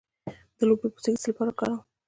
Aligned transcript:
د 0.57 0.59
لوبیا 0.67 0.89
پوستکی 0.93 1.15
د 1.21 1.21
څه 1.23 1.29
لپاره 1.31 1.49
وکاروم؟ 1.51 1.81